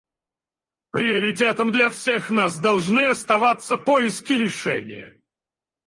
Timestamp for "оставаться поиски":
3.05-4.33